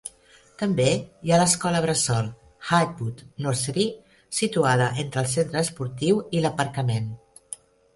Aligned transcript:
També 0.61 0.87
hi 1.25 1.33
ha 1.35 1.39
l'escola 1.41 1.81
bressol 1.83 2.31
Highwood 2.79 3.23
Nursery, 3.45 3.87
situada 4.41 4.93
entre 5.07 5.27
el 5.27 5.33
centre 5.39 5.67
esportiu 5.69 6.29
i 6.41 6.47
l'aparcament. 6.47 7.19